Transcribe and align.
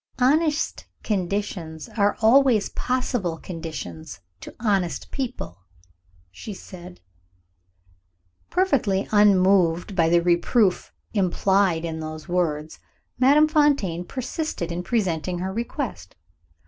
"Honest 0.17 0.87
conditions 1.03 1.87
are 1.87 2.17
always 2.23 2.69
possible 2.69 3.37
conditions 3.37 4.19
to 4.39 4.55
honest 4.59 5.11
people," 5.11 5.59
she 6.31 6.55
said. 6.55 7.01
Perfectly 8.49 9.07
unmoved 9.11 9.95
by 9.95 10.09
the 10.09 10.19
reproof 10.23 10.91
implied 11.13 11.85
in 11.85 11.99
those 11.99 12.27
words, 12.27 12.79
Madame 13.19 13.47
Fontaine 13.47 14.03
persisted 14.03 14.71
in 14.71 14.81
pressing 14.81 15.37
her 15.37 15.53
request. 15.53 16.15